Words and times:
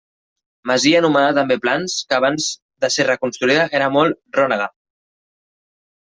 Masia 0.69 0.99
anomenada 1.01 1.33
també 1.39 1.57
Plans, 1.65 1.97
que 2.13 2.17
abans 2.17 2.47
de 2.85 2.89
ser 2.95 3.05
reconstruïda 3.09 3.67
era 3.81 3.91
molt 3.97 4.17
rònega. 4.39 4.67